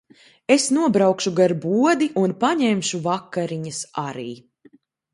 [0.53, 4.31] Es nobraukšu gar bodi un paņemšu vakariņas arī.